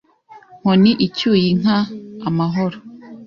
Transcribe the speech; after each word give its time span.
Nkoni 0.61 0.91
icyuye 1.05 1.45
inka 1.53 1.77
amahoro 2.29 2.77